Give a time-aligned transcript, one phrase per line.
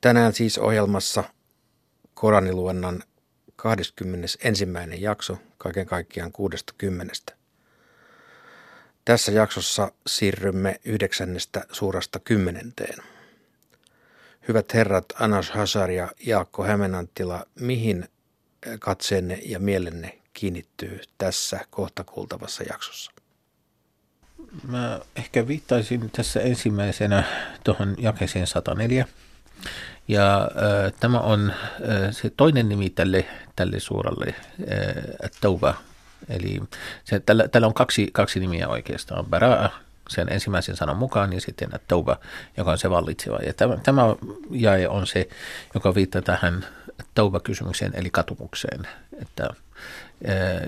[0.00, 1.24] Tänään siis ohjelmassa
[2.14, 3.02] Koraniluennan
[3.56, 4.66] 21.
[4.98, 7.14] jakso kaiken kaikkiaan 60.
[9.04, 12.98] Tässä jaksossa siirrymme yhdeksännestä suurasta kymmenenteen.
[14.48, 18.08] Hyvät herrat Anas Hasar ja Jaakko Hämenanttila, mihin
[18.78, 23.12] katseenne ja mielenne kiinnittyy tässä kohta kuultavassa jaksossa?
[24.68, 27.24] Mä ehkä viittaisin tässä ensimmäisenä
[27.64, 29.06] tuohon jakeeseen 104.
[30.08, 33.26] Ja äh, tämä on äh, se toinen nimi tälle,
[33.56, 35.74] tälle suuralle äh, Tauba.
[36.28, 36.60] Eli
[37.04, 39.26] se, tällä, tällä on kaksi, kaksi nimiä oikeastaan.
[39.26, 39.70] Baraa
[40.08, 42.16] sen ensimmäisen sanan mukaan ja sitten Tauba,
[42.56, 43.38] joka on se vallitseva.
[43.46, 44.02] Ja tämä, tämä
[44.50, 45.28] jae on se,
[45.74, 46.66] joka viittaa tähän
[47.14, 48.88] Tauba-kysymykseen eli katumukseen,
[49.22, 49.48] että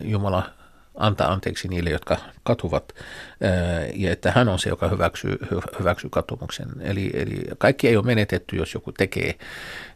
[0.03, 0.51] Jumala
[0.97, 2.95] antaa anteeksi niille, jotka katuvat,
[3.95, 5.39] ja että hän on se, joka hyväksyy,
[5.79, 6.69] hyväksyy katumuksen.
[6.81, 9.39] Eli, eli kaikki ei ole menetetty, jos joku tekee,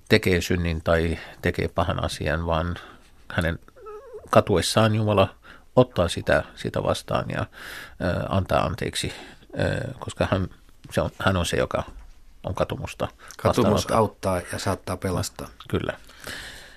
[0.09, 2.75] tekee synnin tai tekee pahan asian, vaan
[3.29, 3.59] hänen
[4.31, 5.35] katuessaan Jumala
[5.77, 7.47] ottaa sitä, sitä vastaan ja
[8.29, 9.13] antaa anteeksi,
[9.99, 10.49] koska hän,
[10.91, 11.83] se on, hän on se, joka
[12.45, 13.09] on katumusta.
[13.37, 15.49] Katumus auttaa ja saattaa pelastaa.
[15.69, 15.93] Kyllä.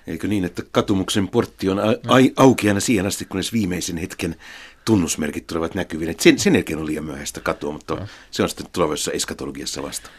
[0.08, 4.36] Eikö niin, että katumuksen portti on a- auki aina siihen asti, kunnes viimeisen hetken
[4.84, 6.10] tunnusmerkit tulevat näkyviin.
[6.10, 8.06] Et sen, sen jälkeen on liian myöhäistä katua, mutta no.
[8.30, 10.10] se on sitten tulevaisessa eskatologiassa vasta.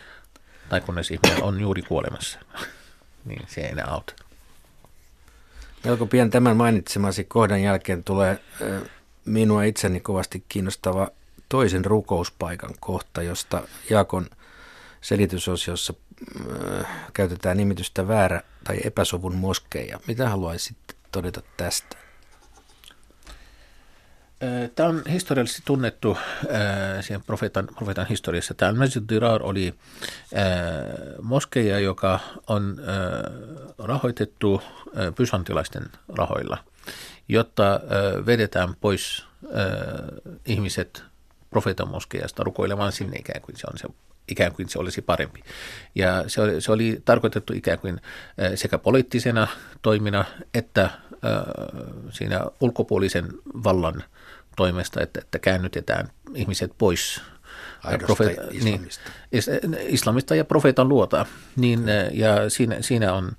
[0.69, 2.39] Tai kunnes ihminen on juuri kuolemassa,
[3.25, 4.13] niin se ei enää auta.
[5.83, 8.39] Melko pian tämän mainitsemasi kohdan jälkeen tulee
[9.25, 11.07] minua itseni kovasti kiinnostava
[11.49, 14.29] toisen rukouspaikan kohta, josta Jaakon
[15.01, 15.93] selitysosiossa
[17.13, 19.99] käytetään nimitystä väärä tai epäsovun moskeja.
[20.07, 20.77] Mitä haluaisit
[21.11, 21.97] todeta tästä?
[24.75, 26.17] Tämä on historiallisesti tunnettu
[27.01, 28.53] siihen profeetan, profeetan historiassa.
[28.53, 29.73] Tämä Masjid Dirar oli
[31.21, 32.77] moskeja, joka on
[33.77, 34.61] rahoitettu
[35.15, 36.57] pysantilaisten rahoilla,
[37.27, 37.79] jotta
[38.25, 39.25] vedetään pois
[40.45, 41.03] ihmiset
[41.49, 43.87] profeetan moskeijasta rukoilemaan sinne ikään kuin se on se
[44.29, 45.43] ikään kuin se olisi parempi.
[45.95, 48.01] Ja se oli, se oli tarkoitettu ikään kuin
[48.55, 49.47] sekä poliittisena
[49.81, 50.89] toimina että
[52.11, 53.27] siinä ulkopuolisen
[53.63, 54.03] vallan
[54.55, 57.21] toimesta, että, että käännytetään ihmiset pois
[58.05, 59.09] profeeta, islamista.
[59.31, 61.25] Niin, islamista ja profeetan luota.
[61.55, 63.31] Niin, ja siinä, siinä on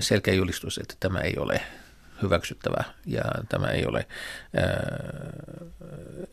[0.00, 1.60] selkeä julistus, että tämä ei ole
[2.22, 4.06] hyväksyttävä ja tämä ei ole,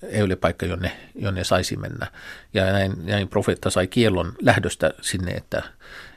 [0.09, 2.07] ei ole paikka, jonne, jonne saisi mennä.
[2.53, 5.63] Ja näin, näin profeetta sai kiellon lähdöstä sinne, että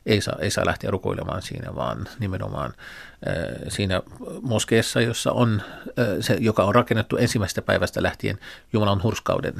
[0.06, 2.72] ei saa, ei saa lähteä rukoilemaan siinä, vaan nimenomaan
[3.68, 4.02] siinä
[4.42, 5.62] moskeessa, jossa on,
[6.20, 8.38] se, joka on rakennettu ensimmäisestä päivästä lähtien
[8.72, 9.54] Jumalan hurskauden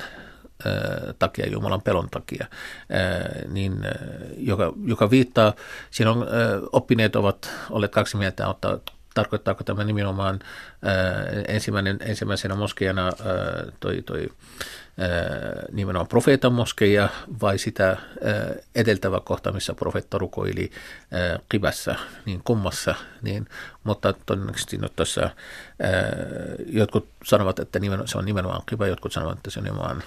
[1.19, 2.47] takia, Jumalan pelon takia,
[3.49, 3.77] niin,
[4.37, 5.53] joka, joka viittaa,
[5.91, 6.27] siinä on,
[6.73, 8.79] oppineet ovat olleet kaksi mieltä, ottaa
[9.15, 10.39] tarkoittaako tämä nimenomaan
[10.83, 10.95] ää,
[11.49, 13.13] ensimmäinen, ensimmäisenä moskejana ää,
[13.81, 14.29] toi, toi
[14.99, 15.09] ää,
[15.73, 17.09] nimenomaan profeetan moskeja
[17.41, 17.99] vai sitä ää,
[18.75, 20.71] edeltävä kohta, missä profeetta rukoili
[21.49, 21.95] kibassa,
[22.25, 23.47] niin kummassa, niin,
[23.85, 25.31] mutta todennäköisesti no, tuossa, ää,
[26.67, 30.03] jotkut sanovat, että nimenomaan, se on nimenomaan kiba, jotkut sanovat, että se on nimenomaan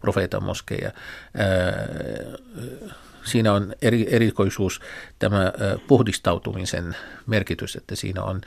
[0.00, 0.90] profeetan moskeja.
[1.36, 1.48] Ää,
[3.28, 4.80] siinä on eri, erikoisuus
[5.18, 5.52] tämä
[5.86, 6.96] puhdistautumisen
[7.26, 8.40] merkitys, että siinä on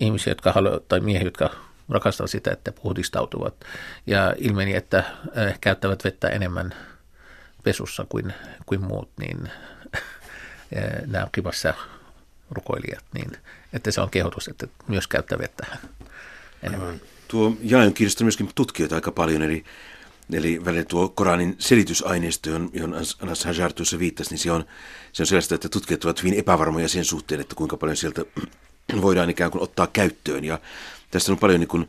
[0.00, 1.50] ihmisiä, jotka haluaa, tai miehiä, jotka
[1.88, 3.54] rakastavat sitä, että puhdistautuvat.
[4.06, 5.04] Ja ilmeni, että
[5.60, 6.74] käyttävät vettä enemmän
[7.62, 8.34] pesussa kuin,
[8.66, 9.50] kuin muut, niin
[11.06, 11.74] nämä kivassa
[12.50, 13.32] rukoilijat, niin
[13.72, 15.66] että se on kehotus, että myös käyttää vettä
[16.62, 17.00] enemmän.
[17.28, 19.64] Tuo jae kiinnostunut myöskin tutkijoita aika paljon, eli
[20.32, 24.64] Eli välillä tuo Koranin selitysaineisto, johon Anas Hajar tuossa viittasi, niin se on,
[25.12, 28.24] se on sellaista, että tutkijat ovat hyvin epävarmoja sen suhteen, että kuinka paljon sieltä
[29.02, 30.44] voidaan ikään kuin ottaa käyttöön.
[30.44, 30.58] Ja
[31.10, 31.88] tässä on paljon niin kuin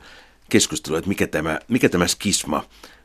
[0.49, 2.63] keskustelua, että mikä tämä, mikä tämä skisma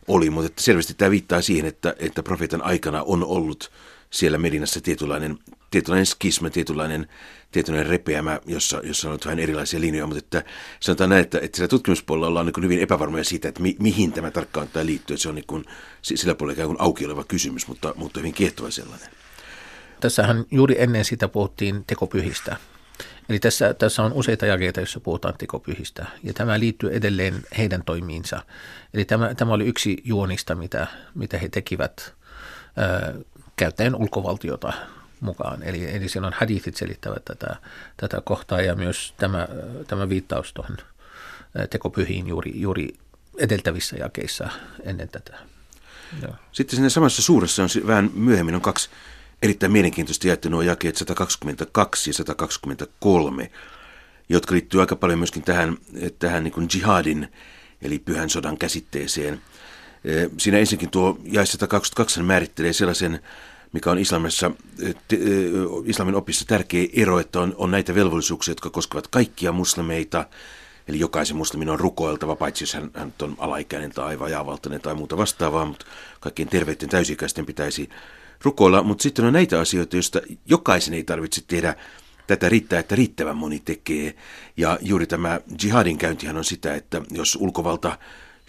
[0.09, 3.73] oli, mutta että selvästi tämä viittaa siihen, että, että profeetan aikana on ollut
[4.11, 5.39] siellä Medinassa tietynlainen,
[5.73, 7.09] tietynlainen skisma, tietynlainen,
[7.53, 10.45] tietynlainen repeämä, jossa, jossa on vähän erilaisia linjoja, mutta että
[10.81, 14.31] sanotaan näin, että, että sillä tutkimuspuolella ollaan niin hyvin epävarmoja siitä, että mi, mihin tämä
[14.31, 15.15] tarkkaan tämä liittyy.
[15.15, 15.65] Että se on niin kuin,
[16.03, 19.09] sillä puolella ikään kuin auki oleva kysymys, mutta, mutta hyvin kiehtova sellainen.
[20.01, 22.57] Tässähän juuri ennen sitä puhuttiin tekopyhistä.
[23.29, 28.43] Eli tässä, tässä on useita jakeita, joissa puhutaan tekopyhistä, ja tämä liittyy edelleen heidän toimiinsa.
[28.95, 32.15] Eli tämä, tämä oli yksi juonista, mitä, mitä he tekivät
[33.57, 34.73] käyttäen ulkovaltiota
[35.23, 35.63] mukaan.
[35.63, 37.57] Eli, eli on hadithit selittävät tätä,
[37.97, 39.49] tätä kohtaa ja myös tämä,
[39.87, 40.77] tämä viittaus tuohon
[41.71, 42.89] tekopyhiin juuri, juuri
[43.39, 44.49] edeltävissä jakeissa
[44.83, 45.39] ennen tätä.
[46.23, 46.33] Joo.
[46.53, 48.91] Sitten siinä samassa suuressa on vähän myöhemmin on kaksi
[49.43, 53.51] erittäin mielenkiintoisesti jaettu nuo jakeet 122 ja 123,
[54.29, 55.77] jotka liittyy aika paljon myöskin tähän,
[56.19, 57.33] tähän niin jihadin,
[57.83, 59.43] eli pyhän sodan käsitteeseen.
[60.39, 63.23] Siinä ensinnäkin tuo jae 122 määrittelee sellaisen,
[63.73, 64.51] mikä on islamissa,
[65.85, 70.27] islamin opissa tärkeä ero, että on, on näitä velvollisuuksia, jotka koskevat kaikkia muslimeita,
[70.89, 75.17] Eli jokaisen muslimin on rukoiltava, paitsi jos hän, hän on alaikäinen tai vajaavaltainen tai muuta
[75.17, 75.87] vastaavaa, mutta
[76.21, 77.89] kaikkien terveiden täysikäisten pitäisi
[78.43, 78.83] rukoilla.
[78.83, 81.77] Mutta sitten on näitä asioita, joista jokaisen ei tarvitse tehdä
[82.27, 84.15] tätä riittää, että riittävän moni tekee.
[84.57, 87.99] Ja juuri tämä jihadin käyntihän on sitä, että jos ulkovalta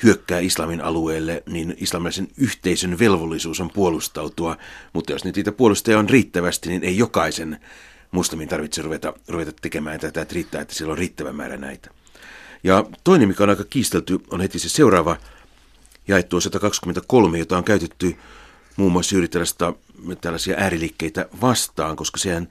[0.04, 4.57] hyökkää islamin alueelle, niin islamilaisen yhteisön velvollisuus on puolustautua,
[4.94, 7.60] mutta jos niitä puolustajia on riittävästi, niin ei jokaisen
[8.12, 11.90] muslimin tarvitse ruveta, ruveta tekemään tätä, että riittää, että sillä on riittävä määrä näitä.
[12.63, 15.18] Ja toinen, mikä on aika kiistelty, on heti se seuraava
[16.07, 18.16] jaettu 123, jota on käytetty
[18.75, 19.74] muun muassa juuri tällaista,
[20.22, 22.48] tällaisia ääriliikkeitä vastaan, koska sehän,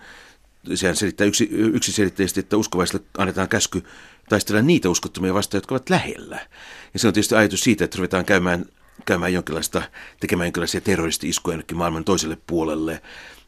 [0.74, 3.84] sehän selittää yksi, yksiselitteisesti, että uskovaisille annetaan käsky
[4.32, 6.46] taistella niitä uskottomia vastaan, jotka ovat lähellä.
[6.92, 8.66] Ja se on tietysti ajatus siitä, että ruvetaan käymään,
[9.04, 9.82] käymään jonkinlaista,
[10.20, 13.02] tekemään jonkinlaisia terroristi-iskuja jonnekin maailman toiselle puolelle,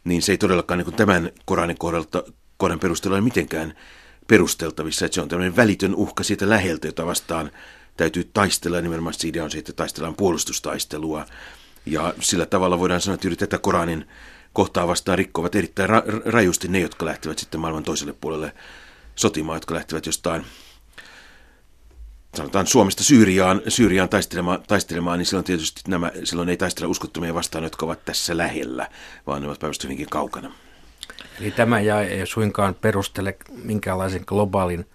[0.05, 2.25] niin se ei todellakaan niin tämän Koranin kohdalta,
[2.57, 3.75] Koran perusteella ole mitenkään
[4.27, 7.51] perusteltavissa, että se on tämmöinen välitön uhka siitä läheltä, jota vastaan
[7.97, 8.81] täytyy taistella.
[8.81, 11.27] Nimenomaan siitä on se, että taistellaan puolustustaistelua.
[11.87, 14.09] Ja sillä tavalla voidaan sanoa, että juuri tätä Koranin
[14.53, 18.55] kohtaa vastaan rikkovat erittäin ra- rajusti ne, jotka lähtevät sitten maailman toiselle puolelle
[19.17, 20.45] sotimaan, jotka lähtevät jostain
[22.37, 27.65] sanotaan Suomesta Syyriaan, Syyriaan taistelemaan, taistelemaan, niin silloin tietysti nämä, silloin ei taistella uskottomia vastaan,
[27.65, 28.89] jotka ovat tässä lähellä,
[29.27, 30.53] vaan ne ovat päivästä hyvinkin kaukana.
[31.41, 34.87] Eli tämä jäi ei suinkaan perustele minkäänlaisen globaalin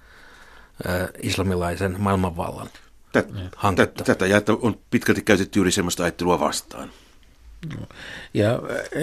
[0.90, 2.70] äh, islamilaisen maailmanvallan
[3.12, 4.04] Tät, hanketta.
[4.04, 6.92] Tätä jäettä on pitkälti käytetty juuri sellaista ajattelua vastaan.
[8.34, 8.60] Ja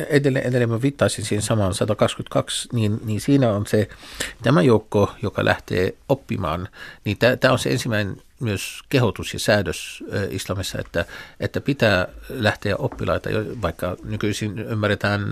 [0.08, 3.88] edelleen, edelleen mä viittaisin siihen samaan 122, niin, niin siinä on se,
[4.42, 6.68] tämä joukko, joka lähtee oppimaan,
[7.04, 11.04] niin tämä on se ensimmäinen myös kehotus ja säädös islamissa, että,
[11.40, 13.30] että pitää lähteä oppilaita,
[13.62, 15.22] vaikka nykyisin ymmärretään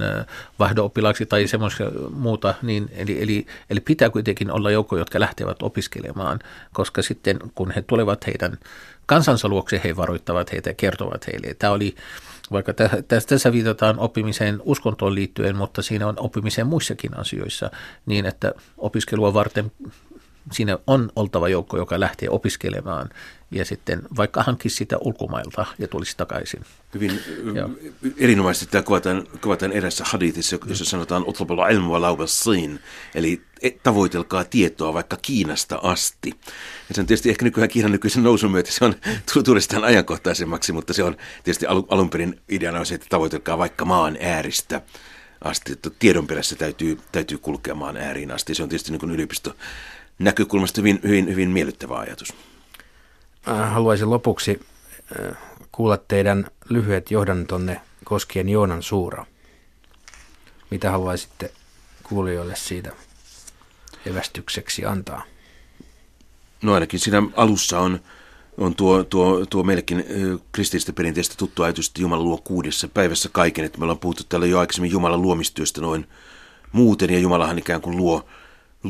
[0.58, 0.92] vaihdo
[1.28, 6.38] tai semmoista muuta, niin, eli, eli, eli pitää kuitenkin olla joukko, jotka lähtevät opiskelemaan,
[6.72, 8.58] koska sitten kun he tulevat heidän
[9.06, 11.54] kansansa luokse, he varoittavat heitä ja kertovat heille.
[11.54, 11.94] Tämä oli
[12.52, 12.72] vaikka
[13.08, 17.70] tässä, tässä viitataan oppimiseen uskontoon liittyen, mutta siinä on oppimiseen muissakin asioissa,
[18.06, 19.72] niin että opiskelua varten
[20.52, 23.10] siinä on oltava joukko, joka lähtee opiskelemaan
[23.50, 26.62] ja sitten vaikka hankkisi sitä ulkomailta ja tulisi takaisin.
[26.94, 27.20] Hyvin
[27.54, 27.68] ja.
[28.18, 32.80] erinomaisesti tämä kuvataan, kuvataan erässä hadithissa, jossa sanotaan otlopalla ilmua laubassiin,
[33.14, 36.30] eli e, tavoitelkaa tietoa vaikka Kiinasta asti.
[36.88, 38.94] Ja se on tietysti ehkä nykyään Kiinan nykyisen nousun myötä se on
[39.44, 44.16] tullut ajankohtaisemmaksi, mutta se on tietysti alun perin ideana on se, että tavoitelkaa vaikka maan
[44.20, 44.82] ääristä
[45.44, 48.54] asti, että tiedon perässä täytyy, täytyy kulkea maan ääriin asti.
[48.54, 49.56] Se on tietysti niin yliopisto
[50.18, 52.32] näkökulmasta hyvin, hyvin, hyvin miellyttävä ajatus.
[53.48, 54.60] Äh, haluaisin lopuksi
[55.20, 55.36] äh,
[55.72, 59.26] kuulla teidän lyhyet johdantonne koskien Joonan suura.
[60.70, 61.52] Mitä haluaisitte
[62.02, 62.92] kuulijoille siitä
[64.06, 65.22] evästykseksi antaa?
[66.62, 68.00] No ainakin siinä alussa on,
[68.58, 73.28] on tuo, tuo, tuo meillekin äh, kristillistä perinteistä tuttu ajatus, että Jumala luo kuudessa päivässä
[73.32, 73.64] kaiken.
[73.64, 76.06] Että me ollaan puhuttu täällä jo aikaisemmin Jumalan luomistyöstä noin
[76.72, 78.28] muuten, ja Jumalahan ikään kuin luo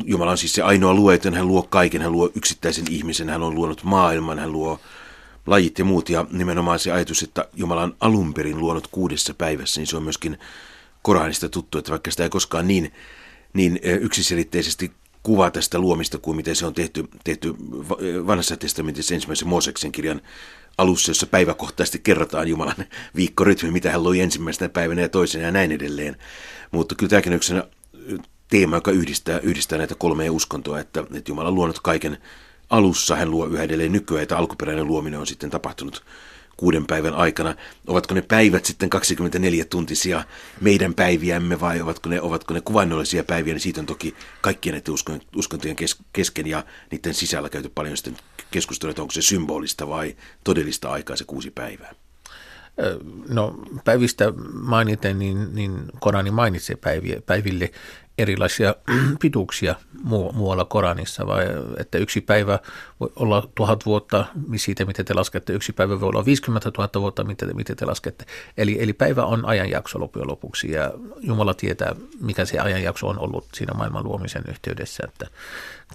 [0.05, 3.43] Jumala on siis se ainoa luo, että hän luo kaiken, hän luo yksittäisen ihmisen, hän
[3.43, 4.81] on luonut maailman, hän luo
[5.47, 6.11] lajit ja muut.
[6.11, 10.03] Ja nimenomaan se ajatus, että Jumala on alun perin luonut kuudessa päivässä, niin se on
[10.03, 10.39] myöskin
[11.03, 12.93] Koranista tuttu, että vaikka sitä ei koskaan niin,
[13.53, 17.55] niin yksiselitteisesti kuvaa tästä luomista kuin miten se on tehty, tehty
[18.27, 20.21] vanhassa testamentissa ensimmäisen Mooseksen kirjan
[20.79, 22.85] alussa, jossa päiväkohtaisesti kerrotaan Jumalan
[23.17, 26.17] viikkorytmi, mitä hän loi ensimmäisenä päivänä ja toisena ja näin edelleen.
[26.71, 27.63] Mutta kyllä tämäkin on
[28.55, 32.19] teema, joka yhdistää, yhdistää näitä kolmea uskontoa, että, että Jumala on luonut kaiken
[32.71, 36.05] alussa, hän luo yhä edelleen nykyään, että alkuperäinen luominen on sitten tapahtunut
[36.57, 37.55] kuuden päivän aikana.
[37.87, 40.25] Ovatko ne päivät sitten 24-tuntisia
[40.61, 45.21] meidän päiviämme vai ovatko ne, ovatko ne kuvainnollisia päiviä, niin siitä on toki kaikkien näiden
[45.37, 45.77] uskontojen
[46.13, 48.17] kesken ja niiden sisällä käyty paljon sitten
[48.51, 51.95] keskustelua, että onko se symbolista vai todellista aikaa se kuusi päivää.
[53.29, 57.71] No päivistä mainiten, niin, niin Korani mainitsee päiviä, päiville
[58.19, 58.75] erilaisia
[59.23, 61.45] pituuksia muu, muualla Koranissa, vai
[61.77, 62.59] että yksi päivä
[63.01, 64.25] voi olla tuhat vuotta,
[64.57, 68.25] siitä miten te laskette, yksi päivä voi olla 50 000 vuotta, miten, miten te laskette.
[68.57, 73.49] Eli, eli päivä on ajanjakso loppujen lopuksi, ja Jumala tietää, mikä se ajanjakso on ollut
[73.55, 75.27] siinä maailman luomisen yhteydessä, että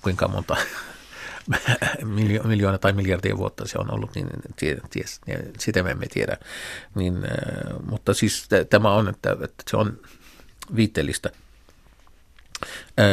[0.02, 0.56] kuinka monta
[2.44, 4.30] miljoona tai miljardia vuotta se on ollut, niin
[4.90, 5.22] ties,
[5.60, 6.38] sitä me emme tiedä.
[6.96, 7.18] Niin,
[7.90, 10.00] mutta siis tämä on, että, että se on
[10.76, 11.30] viitteellistä.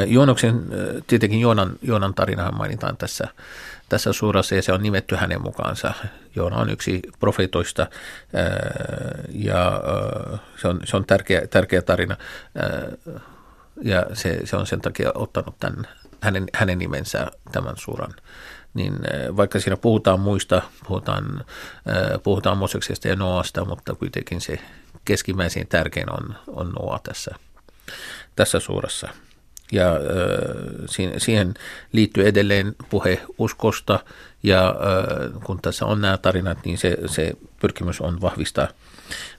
[0.07, 0.63] Joonoksen,
[1.07, 3.29] tietenkin Joonan, Joonan tarinahan mainitaan tässä,
[3.89, 5.95] tässä suurassa ja se on nimetty hänen mukaansa.
[6.37, 7.87] Joona on yksi profeetoista
[9.33, 9.81] ja
[10.57, 12.17] se on, se on tärkeä, tärkeä tarina
[13.83, 15.87] ja se, se on sen takia ottanut tämän,
[16.21, 18.15] hänen, hänen nimensä tämän suuran.
[18.75, 18.93] Niin
[19.37, 21.45] vaikka siinä puhutaan muista, puhutaan,
[22.23, 24.59] puhutaan Moseksesta ja Noasta, mutta kuitenkin se
[25.05, 27.35] keskimmäisin tärkein on, on Noa tässä,
[28.37, 29.09] tässä suurassa.
[29.73, 29.91] Ja
[31.19, 31.55] siihen
[31.93, 34.01] liittyy edelleen puhe uskosta
[34.43, 34.75] ja
[35.45, 38.69] kun tässä on nämä tarinat, niin se, se pyrkimys on vahvistaa,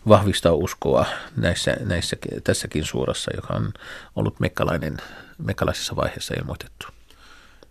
[0.08, 1.06] vahvistaa uskoa
[1.36, 3.74] näissä, näissä, tässäkin suurassa, joka on
[4.16, 4.98] ollut mekkalainen,
[5.38, 6.88] mekkalaisessa vaiheessa ilmoitettu.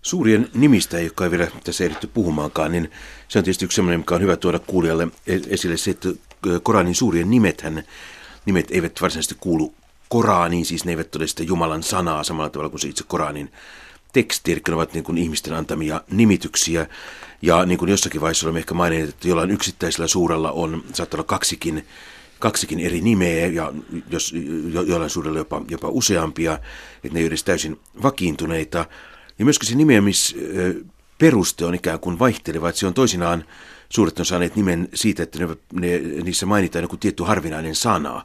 [0.02, 2.90] Suurien nimistä, joka ei vielä tässä ehditty puhumaankaan, niin
[3.28, 6.08] se on tietysti yksi sellainen, mikä on hyvä tuoda kuulijalle e-, esille se, että
[6.62, 7.82] Koranin suurien nimethän,
[8.46, 9.74] nimet eivät varsinaisesti kuulu
[10.08, 13.52] Koraaniin, siis ne eivät ole sitä Jumalan sanaa samalla tavalla kuin se itse Koranin
[14.12, 16.86] teksti, eli ne ovat niin kuin ihmisten antamia nimityksiä.
[17.42, 21.26] Ja niin kuin jossakin vaiheessa olemme ehkä maininneet, että jollain yksittäisellä suurella on, saattaa olla
[21.26, 21.86] kaksikin,
[22.38, 23.72] kaksikin eri nimeä ja
[24.10, 24.34] jos,
[24.72, 26.58] jo, jollain suurella jopa, jopa useampia,
[27.04, 28.86] että ne ei ole edes täysin vakiintuneita.
[29.38, 33.44] Ja myöskin se nimeämisperuste on ikään kuin vaihteleva, että se on toisinaan
[33.88, 38.24] suuret on saaneet nimen siitä, että ne, ne, niissä mainitaan joku tietty harvinainen sana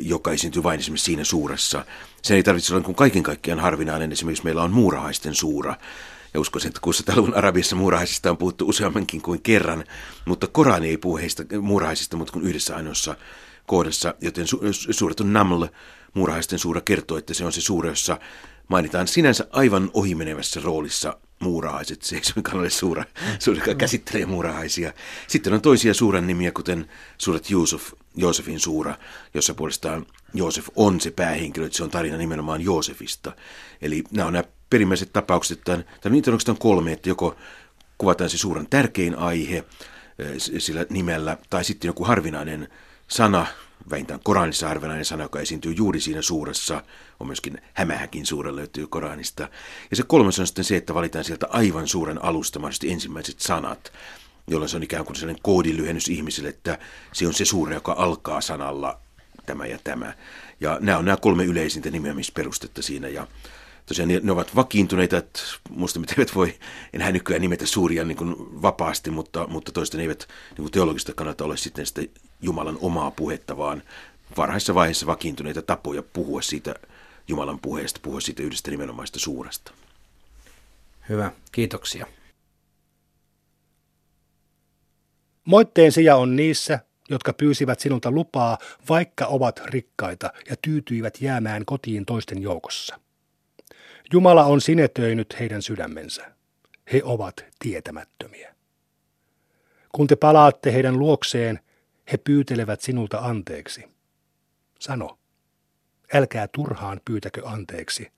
[0.00, 1.84] joka esiintyy vain esimerkiksi siinä suuressa.
[2.22, 4.12] Sen ei tarvitse olla kuin kaiken kaikkiaan harvinainen.
[4.12, 5.76] Esimerkiksi meillä on muurahaisten suura.
[6.34, 9.84] Ja uskoisin, että 600-luvun Arabiassa muurahaisista on puhuttu useammankin kuin kerran,
[10.24, 13.16] mutta Korani ei puhu heistä muurahaisista, mutta kuin yhdessä ainoassa
[13.66, 15.66] kohdassa, joten su- suuretun Naml,
[16.14, 18.18] muurahaisten suura, kertoo, että se on se suura, jossa
[18.68, 22.02] mainitaan sinänsä aivan ohimenevässä roolissa muurahaiset.
[22.02, 23.04] Se ei suinkaan ole suura,
[23.56, 24.92] joka käsittelee muurahaisia.
[25.26, 28.94] Sitten on toisia suuren nimiä, kuten suuret Juusuf, Joosefin suura,
[29.34, 33.32] jossa puolestaan Joosef on se päähenkilö, että se on tarina nimenomaan Joosefista.
[33.82, 37.36] Eli nämä on nämä perimmäiset tapaukset, että niitä on kolme, että joko
[37.98, 39.56] kuvataan se suuren tärkein aihe
[40.18, 42.68] eh, sillä nimellä, tai sitten joku harvinainen
[43.08, 43.46] sana,
[43.90, 46.82] vähintään Koranissa harvinainen sana, joka esiintyy juuri siinä suuressa,
[47.20, 49.48] on myöskin hämähäkin suura löytyy Koranista.
[49.90, 53.92] Ja se kolmas on sitten se, että valitaan sieltä aivan suuren alusta mahdollisesti ensimmäiset sanat,
[54.46, 56.78] jolloin se on ikään kuin sellainen koodilyhennys ihmiselle, että
[57.12, 58.98] se on se suuri, joka alkaa sanalla
[59.46, 60.14] tämä ja tämä.
[60.60, 63.26] Ja nämä on nämä kolme yleisintä nimeämisperustetta siinä ja
[63.86, 66.54] tosiaan ne, ne ovat vakiintuneita, että muista mitä eivät voi
[66.92, 71.56] enää nykyään nimetä suuria niin vapaasti, mutta, mutta toista ne eivät niin teologista kannalta ole
[71.56, 72.02] sitten sitä
[72.42, 73.82] Jumalan omaa puhetta, vaan
[74.36, 76.74] varhaisessa vaiheessa vakiintuneita tapoja puhua siitä
[77.28, 79.72] Jumalan puheesta, puhua siitä yhdestä nimenomaista suuresta.
[81.08, 82.06] Hyvä, kiitoksia.
[85.44, 86.78] Moitteen sija on niissä,
[87.10, 88.58] jotka pyysivät sinulta lupaa,
[88.88, 93.00] vaikka ovat rikkaita ja tyytyivät jäämään kotiin toisten joukossa.
[94.12, 96.32] Jumala on sinetöinyt heidän sydämensä.
[96.92, 98.54] He ovat tietämättömiä.
[99.92, 101.60] Kun te palaatte heidän luokseen,
[102.12, 103.84] he pyytelevät sinulta anteeksi.
[104.78, 105.18] Sano,
[106.14, 108.12] älkää turhaan pyytäkö anteeksi.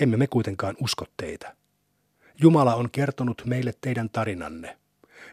[0.00, 1.56] Emme me kuitenkaan usko teitä.
[2.40, 4.76] Jumala on kertonut meille teidän tarinanne.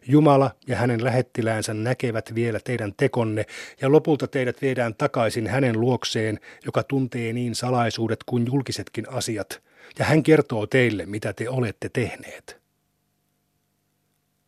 [0.07, 3.45] Jumala ja hänen lähettiläänsä näkevät vielä teidän tekonne,
[3.81, 9.61] ja lopulta teidät viedään takaisin hänen luokseen, joka tuntee niin salaisuudet kuin julkisetkin asiat,
[9.99, 12.61] ja hän kertoo teille, mitä te olette tehneet.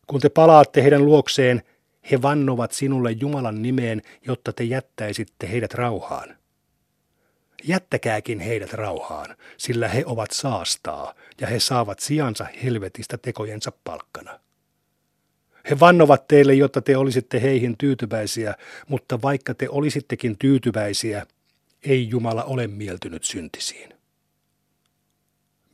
[0.06, 1.62] Kun te palaatte heidän luokseen,
[2.10, 6.36] he vannovat sinulle Jumalan nimeen, jotta te jättäisitte heidät rauhaan.
[7.64, 14.40] Jättäkääkin heidät rauhaan, sillä he ovat saastaa, ja he saavat sijansa helvetistä tekojensa palkkana.
[15.70, 18.54] He vannovat teille, jotta te olisitte heihin tyytyväisiä,
[18.88, 21.26] mutta vaikka te olisittekin tyytyväisiä,
[21.82, 23.95] ei Jumala ole mieltynyt syntisiin.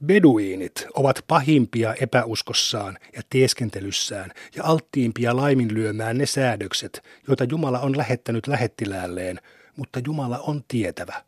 [0.07, 8.47] Beduiinit ovat pahimpia epäuskossaan ja tieskentelyssään ja alttiimpia laiminlyömään ne säädökset, joita Jumala on lähettänyt
[8.47, 9.41] lähettiläälleen,
[9.77, 11.25] mutta Jumala on tietävä,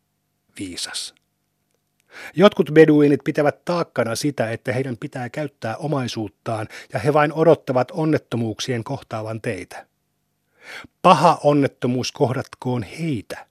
[0.58, 1.14] viisas.
[2.36, 8.84] Jotkut beduinit pitävät taakkana sitä, että heidän pitää käyttää omaisuuttaan ja he vain odottavat onnettomuuksien
[8.84, 9.86] kohtaavan teitä.
[11.02, 13.46] Paha onnettomuus kohdatkoon heitä.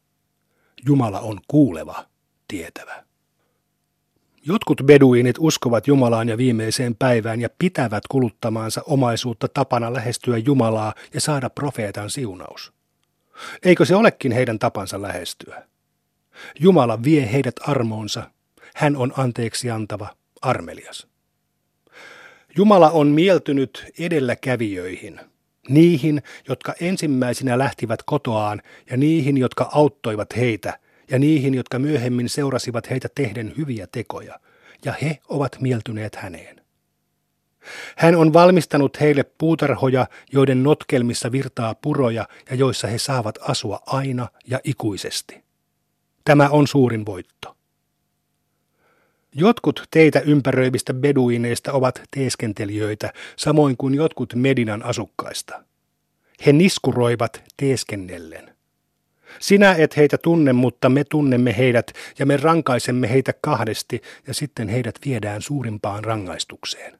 [0.85, 2.05] Jumala on kuuleva,
[2.47, 3.12] tietävä.
[4.45, 11.21] Jotkut beduinit uskovat Jumalaan ja viimeiseen päivään ja pitävät kuluttamaansa omaisuutta tapana lähestyä Jumalaa ja
[11.21, 12.73] saada profeetan siunaus.
[13.63, 15.63] Eikö se olekin heidän tapansa lähestyä?
[16.59, 18.23] Jumala vie heidät armoonsa
[18.75, 20.07] hän on anteeksi antava,
[20.41, 21.07] armelias.
[22.57, 25.19] Jumala on mieltynyt edelläkävijöihin,
[25.69, 30.79] niihin, jotka ensimmäisinä lähtivät kotoaan ja niihin, jotka auttoivat heitä,
[31.13, 34.39] ja niihin, jotka myöhemmin seurasivat heitä tehden hyviä tekoja,
[34.85, 36.61] ja he ovat mieltyneet häneen.
[37.97, 44.27] Hän on valmistanut heille puutarhoja, joiden notkelmissa virtaa puroja ja joissa he saavat asua aina
[44.47, 45.43] ja ikuisesti.
[46.25, 47.57] Tämä on suurin voitto.
[49.35, 55.63] Jotkut teitä ympäröivistä beduineista ovat teeskentelijöitä, samoin kuin jotkut Medinan asukkaista.
[56.45, 58.52] He niskuroivat teeskennellen.
[59.39, 64.69] Sinä et heitä tunne, mutta me tunnemme heidät ja me rankaisemme heitä kahdesti ja sitten
[64.69, 66.99] heidät viedään suurimpaan rangaistukseen.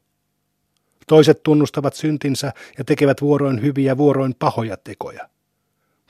[1.08, 5.30] Toiset tunnustavat syntinsä ja tekevät vuoroin hyviä vuoroin pahoja tekoja.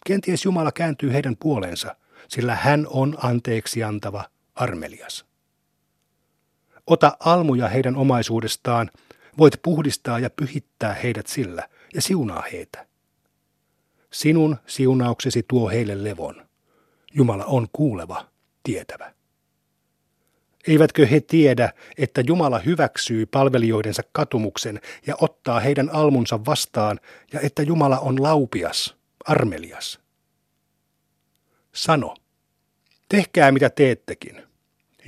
[0.05, 1.95] Kenties Jumala kääntyy heidän puoleensa,
[2.27, 4.25] sillä hän on anteeksi antava
[4.55, 5.25] armelias.
[6.87, 8.91] Ota almuja heidän omaisuudestaan,
[9.37, 12.87] voit puhdistaa ja pyhittää heidät sillä ja siunaa heitä.
[14.13, 16.45] Sinun siunauksesi tuo heille levon.
[17.13, 18.25] Jumala on kuuleva,
[18.63, 19.13] tietävä.
[20.67, 26.99] Eivätkö he tiedä, että Jumala hyväksyy palvelijoidensa katumuksen ja ottaa heidän almunsa vastaan,
[27.33, 29.99] ja että Jumala on laupias, armelias?
[31.71, 32.15] Sano,
[33.09, 34.43] tehkää mitä teettekin.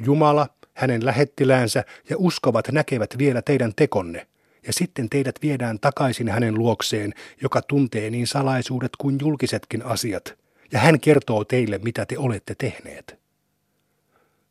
[0.05, 4.27] Jumala, hänen lähettiläänsä ja uskovat näkevät vielä teidän tekonne,
[4.67, 10.38] ja sitten teidät viedään takaisin hänen luokseen, joka tuntee niin salaisuudet kuin julkisetkin asiat,
[10.72, 13.19] ja hän kertoo teille, mitä te olette tehneet.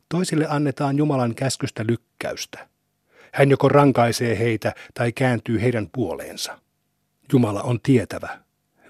[0.09, 2.67] Toisille annetaan Jumalan käskystä lykkäystä.
[3.33, 6.59] Hän joko rankaisee heitä tai kääntyy heidän puoleensa.
[7.33, 8.39] Jumala on tietävä,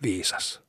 [0.03, 0.61] viisas.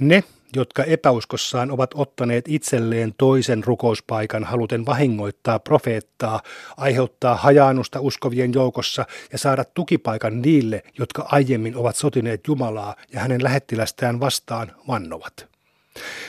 [0.00, 0.24] Ne,
[0.56, 6.42] jotka epäuskossaan ovat ottaneet itselleen toisen rukouspaikan haluten vahingoittaa profeettaa,
[6.76, 13.44] aiheuttaa hajaannusta uskovien joukossa ja saada tukipaikan niille, jotka aiemmin ovat sotineet Jumalaa ja hänen
[13.44, 15.46] lähettilästään vastaan vannovat.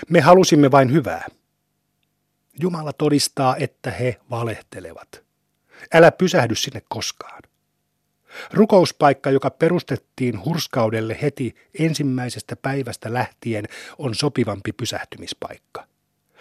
[0.09, 1.27] Me halusimme vain hyvää.
[2.59, 5.23] Jumala todistaa, että he valehtelevat.
[5.93, 7.48] Älä pysähdy sinne koskaan.
[8.53, 13.65] Rukouspaikka, joka perustettiin hurskaudelle heti ensimmäisestä päivästä lähtien,
[13.97, 15.85] on sopivampi pysähtymispaikka.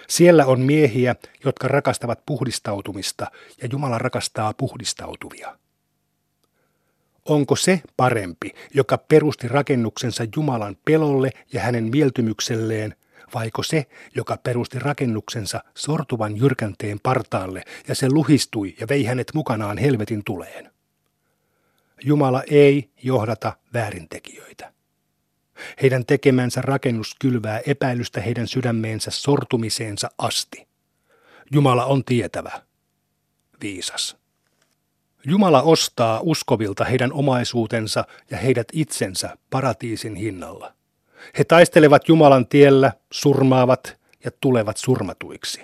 [0.08, 3.26] Siellä on miehiä, jotka rakastavat puhdistautumista,
[3.62, 5.58] ja Jumala rakastaa puhdistautuvia.
[7.24, 12.94] Onko se parempi, joka perusti rakennuksensa Jumalan pelolle ja hänen mieltymykselleen,
[13.34, 19.78] vaiko se, joka perusti rakennuksensa sortuvan jyrkänteen partaalle ja se luhistui ja vei hänet mukanaan
[19.78, 20.70] helvetin tuleen?
[22.04, 24.72] Jumala ei johdata väärintekijöitä.
[25.82, 30.68] Heidän tekemänsä rakennus kylvää epäilystä heidän sydämeensä sortumiseensa asti.
[31.52, 32.62] Jumala on tietävä,
[33.60, 34.16] viisas.
[35.24, 40.74] Jumala ostaa uskovilta heidän omaisuutensa ja heidät itsensä paratiisin hinnalla.
[41.38, 45.60] He taistelevat Jumalan tiellä, surmaavat ja tulevat surmatuiksi.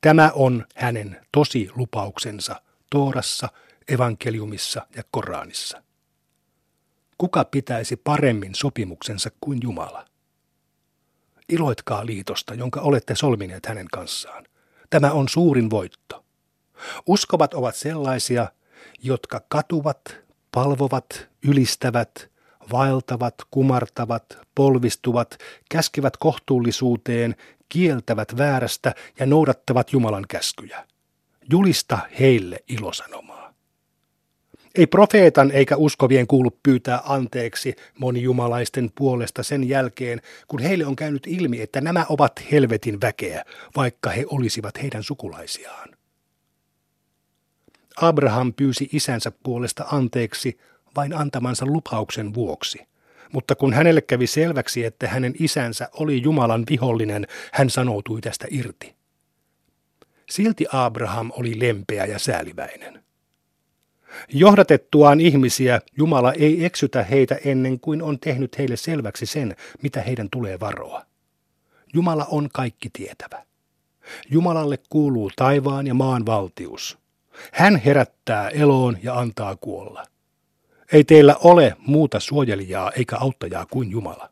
[0.00, 2.56] Tämä on hänen tosi lupauksensa
[2.90, 3.48] Toorassa
[3.88, 5.82] evankeliumissa ja Koranissa.
[7.18, 10.06] Kuka pitäisi paremmin sopimuksensa kuin Jumala?
[11.48, 14.44] Iloitkaa liitosta, jonka olette solmineet hänen kanssaan.
[14.90, 16.24] Tämä on suurin voitto.
[17.06, 18.48] Uskovat ovat sellaisia,
[19.02, 20.16] jotka katuvat,
[20.52, 22.30] palvovat, ylistävät,
[22.72, 25.38] vaeltavat, kumartavat, polvistuvat,
[25.70, 27.36] käskevät kohtuullisuuteen,
[27.68, 30.86] kieltävät väärästä ja noudattavat Jumalan käskyjä.
[31.50, 33.37] Julista heille ilosanomaa.
[34.74, 41.26] Ei profeetan eikä uskovien kuulu pyytää anteeksi monijumalaisten puolesta sen jälkeen, kun heille on käynyt
[41.26, 43.44] ilmi, että nämä ovat helvetin väkeä,
[43.76, 45.88] vaikka he olisivat heidän sukulaisiaan.
[47.96, 50.58] Abraham pyysi isänsä puolesta anteeksi
[50.96, 52.78] vain antamansa lupauksen vuoksi.
[53.32, 58.94] Mutta kun hänelle kävi selväksi, että hänen isänsä oli Jumalan vihollinen, hän sanoutui tästä irti.
[60.30, 63.07] Silti Abraham oli lempeä ja sääliväinen.
[64.28, 70.28] Johdatettuaan ihmisiä Jumala ei eksytä heitä ennen kuin on tehnyt heille selväksi sen, mitä heidän
[70.30, 71.06] tulee varoa.
[71.94, 73.44] Jumala on kaikki tietävä.
[74.30, 76.98] Jumalalle kuuluu taivaan ja maan valtius.
[77.52, 80.04] Hän herättää eloon ja antaa kuolla.
[80.92, 84.30] Ei teillä ole muuta suojelijaa eikä auttajaa kuin Jumala.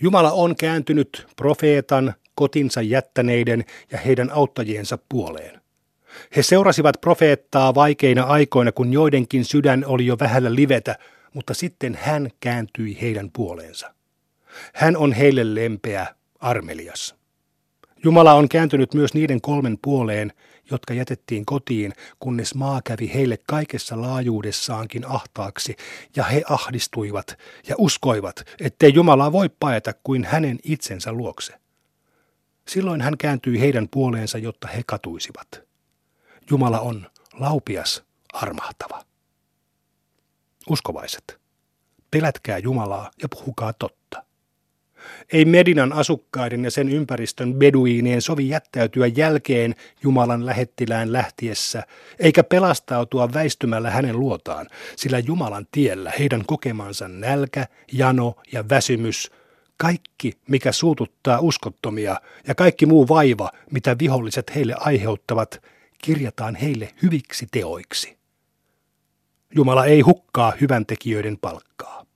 [0.00, 5.60] Jumala on kääntynyt profeetan, kotinsa jättäneiden ja heidän auttajiensa puoleen.
[6.36, 10.98] He seurasivat profeettaa vaikeina aikoina, kun joidenkin sydän oli jo vähällä livetä,
[11.34, 13.94] mutta sitten hän kääntyi heidän puoleensa.
[14.74, 16.06] Hän on heille lempeä,
[16.40, 17.14] armelias.
[18.04, 20.32] Jumala on kääntynyt myös niiden kolmen puoleen,
[20.70, 25.76] jotka jätettiin kotiin, kunnes maa kävi heille kaikessa laajuudessaankin ahtaaksi,
[26.16, 31.54] ja he ahdistuivat ja uskoivat, ettei Jumalaa voi paeta kuin hänen itsensä luokse.
[32.68, 35.65] Silloin hän kääntyi heidän puoleensa, jotta he katuisivat.
[36.50, 39.02] Jumala on laupias, armahtava.
[40.70, 41.40] Uskovaiset,
[42.10, 44.22] pelätkää Jumalaa ja puhukaa totta.
[45.32, 51.82] Ei Medinan asukkaiden ja sen ympäristön beduiinien sovi jättäytyä jälkeen Jumalan lähettilään lähtiessä,
[52.18, 59.30] eikä pelastautua väistymällä hänen luotaan, sillä Jumalan tiellä heidän kokemansa nälkä, jano ja väsymys,
[59.76, 65.62] kaikki mikä suututtaa uskottomia ja kaikki muu vaiva, mitä viholliset heille aiheuttavat,
[65.98, 68.16] kirjataan heille hyviksi teoiksi.
[69.54, 72.06] Jumala ei hukkaa hyvän tekijöiden palkkaa.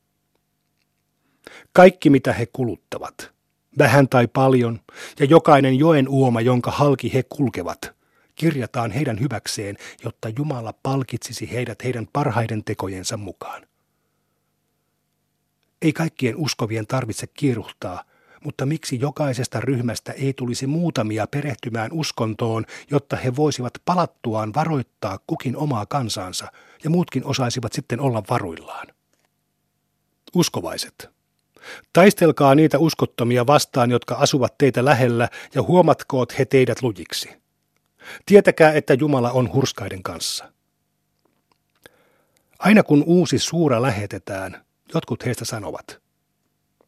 [1.73, 3.33] Kaikki mitä he kuluttavat,
[3.79, 4.81] vähän tai paljon,
[5.19, 7.93] ja jokainen joen uoma, jonka halki he kulkevat,
[8.35, 13.67] kirjataan heidän hyväkseen, jotta Jumala palkitsisi heidät heidän parhaiden tekojensa mukaan.
[15.83, 18.05] Ei kaikkien uskovien tarvitse kiiruhtaa,
[18.45, 25.57] mutta miksi jokaisesta ryhmästä ei tulisi muutamia perehtymään uskontoon, jotta he voisivat palattuaan varoittaa kukin
[25.57, 26.53] omaa kansansa
[26.85, 28.87] ja muutkin osaisivat sitten olla varuillaan?
[30.35, 31.11] Uskovaiset.
[31.93, 37.29] Taistelkaa niitä uskottomia vastaan, jotka asuvat teitä lähellä, ja huomatkoot he teidät lujiksi.
[38.27, 40.53] Tietäkää, että Jumala on hurskaiden kanssa.
[42.59, 46.01] Aina kun uusi suura lähetetään, jotkut heistä sanovat,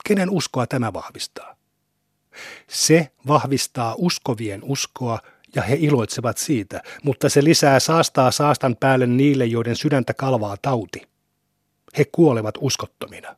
[0.05, 1.57] kenen uskoa tämä vahvistaa?
[2.69, 5.19] Se vahvistaa uskovien uskoa
[5.55, 11.03] ja he iloitsevat siitä, mutta se lisää saastaa saastan päälle niille, joiden sydäntä kalvaa tauti.
[11.99, 13.37] He kuolevat uskottomina.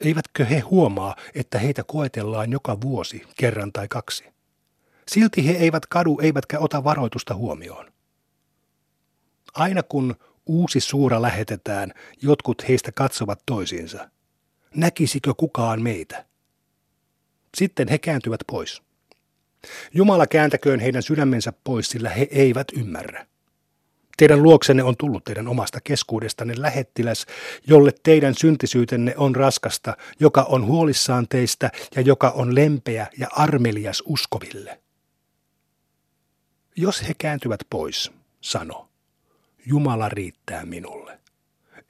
[0.00, 4.24] Eivätkö he huomaa, että heitä koetellaan joka vuosi, kerran tai kaksi?
[5.08, 7.92] Silti he eivät kadu eivätkä ota varoitusta huomioon.
[9.54, 14.10] Aina kun uusi suura lähetetään, jotkut heistä katsovat toisiinsa.
[14.76, 16.24] Näkisikö kukaan meitä?
[17.56, 18.82] Sitten he kääntyvät pois.
[19.94, 23.26] Jumala kääntäköön heidän sydämensä pois, sillä he eivät ymmärrä.
[24.16, 27.26] Teidän luoksenne on tullut teidän omasta keskuudestanne lähettiläs,
[27.66, 34.02] jolle teidän syntisyytenne on raskasta, joka on huolissaan teistä ja joka on lempeä ja armelias
[34.06, 34.80] uskoville.
[36.76, 38.88] Jos he kääntyvät pois, sano,
[39.66, 41.18] Jumala riittää minulle.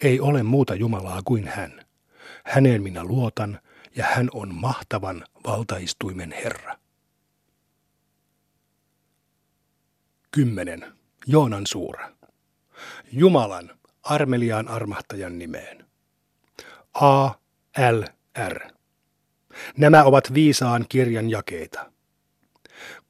[0.01, 1.86] Ei ole muuta Jumalaa kuin hän.
[2.47, 3.61] Häneen minä luotan
[3.97, 6.79] ja hän on mahtavan valtaistuimen Herra.
[10.31, 10.93] 10.
[11.27, 12.11] Joonan suura.
[13.13, 13.71] Jumalan
[14.03, 15.87] armeliaan armahtajan nimeen.
[16.95, 17.27] A,
[17.93, 18.03] L,
[18.49, 18.61] R.
[19.77, 21.93] Nämä ovat viisaan kirjan jakeita.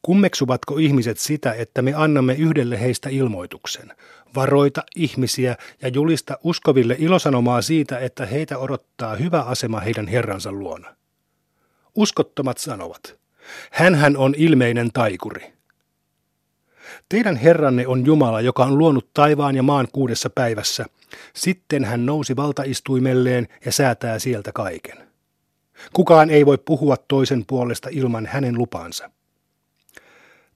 [0.07, 3.93] Kummeksuvatko ihmiset sitä, että me annamme yhdelle heistä ilmoituksen?
[4.35, 10.97] Varoita ihmisiä ja julista uskoville ilosanomaa siitä, että heitä odottaa hyvä asema heidän Herransa luona.
[11.95, 13.19] Uskottomat sanovat,
[13.71, 15.53] hänhän on ilmeinen taikuri.
[17.09, 20.87] Teidän Herranne on Jumala, joka on luonut taivaan ja maan kuudessa päivässä.
[21.35, 25.09] Sitten hän nousi valtaistuimelleen ja säätää sieltä kaiken.
[25.93, 29.11] Kukaan ei voi puhua toisen puolesta ilman hänen lupansa.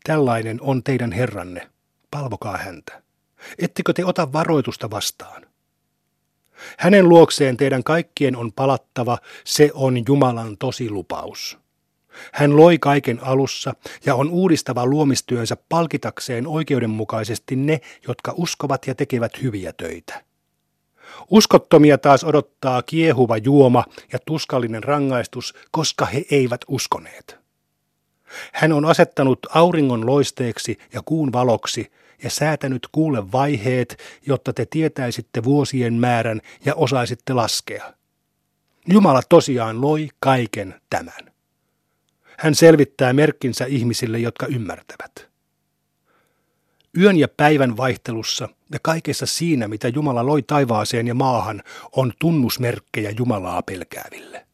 [0.04, 1.70] Tällainen on teidän Herranne.
[2.10, 3.02] Palvokaa häntä.
[3.58, 5.46] Ettekö te ota varoitusta vastaan?
[6.78, 11.58] Hänen luokseen teidän kaikkien on palattava, se on Jumalan tosi lupaus.
[12.32, 13.74] Hän loi kaiken alussa
[14.06, 20.24] ja on uudistava luomistyönsä palkitakseen oikeudenmukaisesti ne, jotka uskovat ja tekevät hyviä töitä.
[21.30, 27.39] Uskottomia taas odottaa kiehuva juoma ja tuskallinen rangaistus, koska he eivät uskoneet.
[28.52, 35.44] Hän on asettanut auringon loisteeksi ja kuun valoksi ja säätänyt kuulle vaiheet, jotta te tietäisitte
[35.44, 37.92] vuosien määrän ja osaisitte laskea.
[38.88, 41.32] Jumala tosiaan loi kaiken tämän.
[42.38, 45.30] Hän selvittää merkkinsä ihmisille, jotka ymmärtävät.
[46.98, 51.62] Yön ja päivän vaihtelussa ja kaikessa siinä, mitä Jumala loi taivaaseen ja maahan,
[51.92, 54.46] on tunnusmerkkejä Jumalaa pelkääville.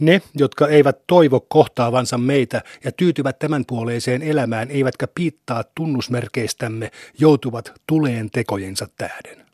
[0.00, 8.30] Ne, jotka eivät toivo kohtaavansa meitä ja tyytyvät tämänpuoleiseen elämään, eivätkä piittaa tunnusmerkeistämme, joutuvat tuleen
[8.30, 9.46] tekojensa tähden.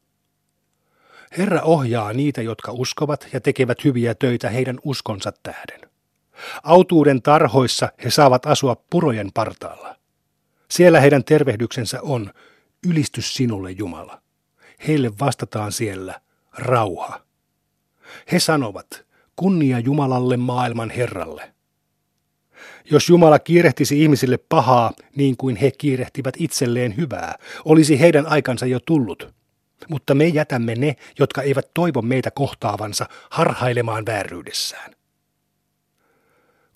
[1.38, 5.90] Herra ohjaa niitä, jotka uskovat ja tekevät hyviä töitä heidän uskonsa tähden.
[6.62, 9.96] Autuuden tarhoissa he saavat asua purojen partaalla.
[10.70, 12.32] Siellä heidän tervehdyksensä on,
[12.88, 14.22] ylistys sinulle Jumala.
[14.88, 16.20] Heille vastataan siellä,
[16.52, 17.20] rauha.
[18.32, 19.04] He sanovat,
[19.36, 21.54] kunnia Jumalalle maailman Herralle.
[22.90, 28.80] Jos Jumala kiirehtisi ihmisille pahaa niin kuin he kiirehtivät itselleen hyvää, olisi heidän aikansa jo
[28.80, 29.34] tullut.
[29.88, 34.92] Mutta me jätämme ne, jotka eivät toivo meitä kohtaavansa, harhailemaan vääryydessään.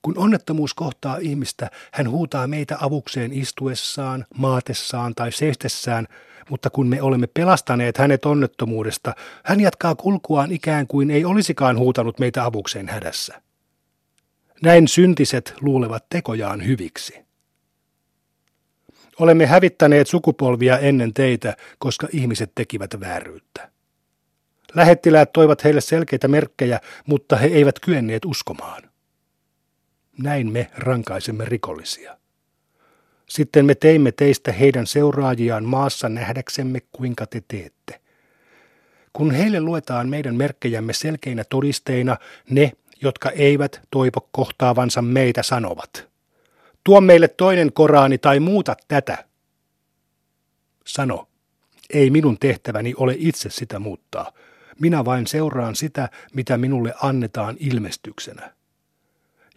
[0.03, 6.07] Kun onnettomuus kohtaa ihmistä, hän huutaa meitä avukseen istuessaan, maatessaan tai seistessään,
[6.51, 12.19] mutta kun me olemme pelastaneet hänet onnettomuudesta, hän jatkaa kulkuaan ikään kuin ei olisikaan huutanut
[12.19, 13.43] meitä avukseen hädässä.
[14.63, 17.29] Näin syntiset luulevat tekojaan hyviksi.
[19.21, 23.71] Olemme hävittäneet sukupolvia ennen teitä, koska ihmiset tekivät vääryyttä.
[24.75, 28.83] Lähettiläät toivat heille selkeitä merkkejä, mutta he eivät kyenneet uskomaan.
[30.19, 32.19] Näin me rankaisemme rikollisia.
[33.29, 38.01] Sitten me teimme teistä heidän seuraajiaan maassa nähdäksemme, kuinka te teette.
[39.12, 42.17] Kun heille luetaan meidän merkkejämme selkeinä todisteina,
[42.51, 46.09] ne, jotka eivät toivo kohtaavansa meitä, sanovat.
[46.85, 49.25] Tuo meille toinen Koraani tai muuta tätä.
[50.87, 51.29] Sano,
[51.91, 54.33] ei minun tehtäväni ole itse sitä muuttaa.
[54.81, 58.58] Minä vain seuraan sitä, mitä minulle annetaan ilmestyksenä.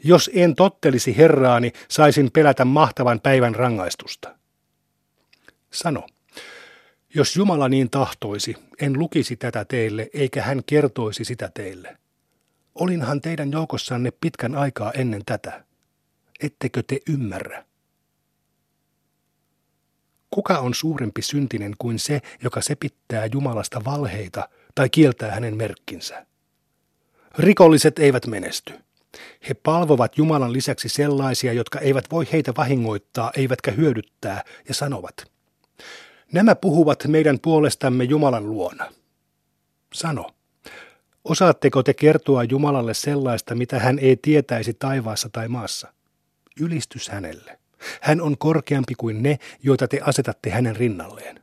[0.03, 4.35] Jos en tottelisi Herraani, saisin pelätä mahtavan päivän rangaistusta.
[5.71, 6.07] Sano,
[7.15, 11.97] jos Jumala niin tahtoisi, en lukisi tätä teille, eikä hän kertoisi sitä teille.
[12.75, 15.63] Olinhan teidän joukossanne pitkän aikaa ennen tätä.
[16.39, 17.65] Ettekö te ymmärrä?
[20.29, 26.25] Kuka on suurempi syntinen kuin se, joka sepittää Jumalasta valheita tai kieltää hänen merkkinsä?
[27.37, 28.73] Rikolliset eivät menesty.
[29.49, 35.31] He palvovat Jumalan lisäksi sellaisia, jotka eivät voi heitä vahingoittaa eivätkä hyödyttää, ja sanovat,
[36.31, 38.91] nämä puhuvat meidän puolestamme Jumalan luona.
[39.93, 40.29] Sano,
[41.23, 45.93] osaatteko te kertoa Jumalalle sellaista, mitä hän ei tietäisi taivaassa tai maassa?
[46.59, 47.59] Ylistys hänelle.
[48.01, 51.41] Hän on korkeampi kuin ne, joita te asetatte hänen rinnalleen.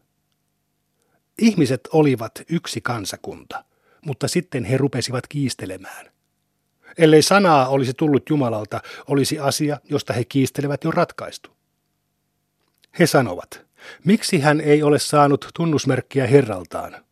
[1.39, 3.65] Ihmiset olivat yksi kansakunta,
[4.05, 6.07] mutta sitten he rupesivat kiistelemään.
[6.99, 11.51] Ellei sanaa olisi tullut Jumalalta, olisi asia, josta he kiistelevät jo ratkaistu.
[12.99, 13.67] He sanovat,
[14.05, 17.05] miksi hän ei ole saanut tunnusmerkkiä Herraltaan?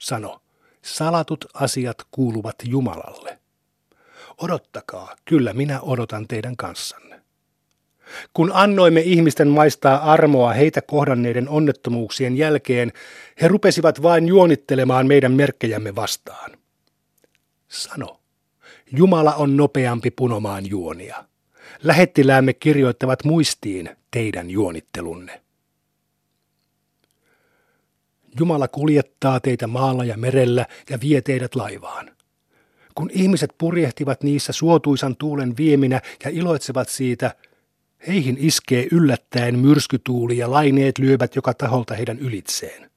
[0.00, 0.40] Sano,
[0.82, 3.38] salatut asiat kuuluvat Jumalalle.
[4.38, 7.20] Odottakaa, kyllä minä odotan teidän kanssanne.
[8.34, 12.92] Kun annoimme ihmisten maistaa armoa heitä kohdanneiden onnettomuuksien jälkeen,
[13.42, 16.50] he rupesivat vain juonittelemaan meidän merkkejämme vastaan.
[17.68, 18.20] Sano,
[18.92, 21.24] Jumala on nopeampi punomaan juonia.
[21.82, 25.40] Lähettiläämme kirjoittavat muistiin teidän juonittelunne.
[28.38, 32.10] Jumala kuljettaa teitä maalla ja merellä ja vie teidät laivaan.
[32.94, 37.34] Kun ihmiset purjehtivat niissä suotuisan tuulen vieminä ja iloitsevat siitä,
[38.06, 42.90] heihin iskee yllättäen myrskytuuli ja laineet lyövät joka taholta heidän ylitseen.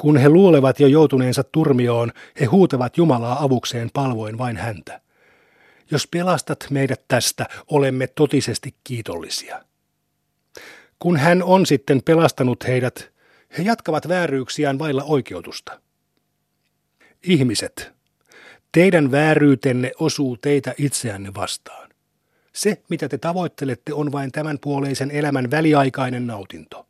[0.00, 5.00] Kun he luulevat jo joutuneensa turmioon, he huutavat Jumalaa avukseen palvoin vain häntä.
[5.90, 9.64] Jos pelastat meidät tästä, olemme totisesti kiitollisia.
[10.98, 13.12] Kun hän on sitten pelastanut heidät,
[13.58, 15.80] he jatkavat vääryyksiään vailla oikeutusta.
[17.22, 17.92] Ihmiset,
[18.72, 21.90] teidän vääryytenne osuu teitä itseänne vastaan.
[22.52, 26.89] Se, mitä te tavoittelette, on vain tämän puoleisen elämän väliaikainen nautinto.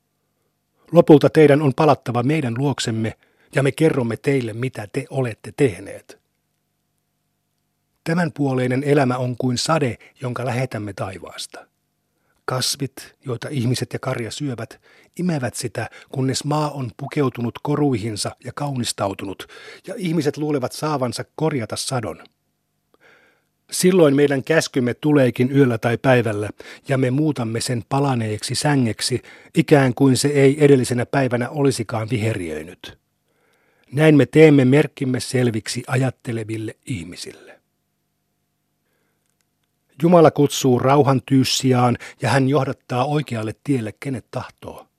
[0.92, 3.16] Lopulta teidän on palattava meidän luoksemme
[3.55, 6.20] ja me kerromme teille, mitä te olette tehneet.
[8.05, 11.66] Tämän puoleinen elämä on kuin sade, jonka lähetämme taivaasta.
[12.44, 14.81] Kasvit, joita ihmiset ja karja syövät,
[15.16, 19.46] imevät sitä, kunnes maa on pukeutunut koruihinsa ja kaunistautunut,
[19.87, 22.24] ja ihmiset luulevat saavansa korjata sadon.
[23.70, 26.50] Silloin meidän käskymme tuleekin yöllä tai päivällä,
[26.88, 29.22] ja me muutamme sen palaneeksi sängeksi,
[29.54, 32.98] ikään kuin se ei edellisenä päivänä olisikaan viheriöinyt.
[33.92, 37.61] Näin me teemme merkkimme selviksi ajatteleville ihmisille.
[40.02, 44.87] Jumala kutsuu rauhan tyyssiaan ja hän johdattaa oikealle tielle kenet tahtoo.